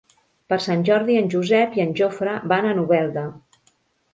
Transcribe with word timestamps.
Per 0.53 0.57
Sant 0.65 0.85
Jordi 0.87 1.17
en 1.19 1.29
Josep 1.33 1.77
i 1.81 1.83
en 1.85 1.93
Jofre 2.01 2.33
van 2.53 2.71
a 2.71 2.73
Novelda. 2.81 3.29